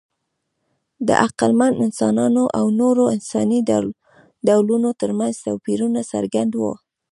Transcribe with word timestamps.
د 1.07 1.09
عقلمن 1.25 1.73
انسانانو 1.85 2.43
او 2.59 2.65
نورو 2.79 3.03
انساني 3.15 3.59
ډولونو 4.47 4.89
ترمنځ 5.01 5.33
توپیرونه 5.45 6.01
څرګند 6.11 6.51
وو. 6.55 6.73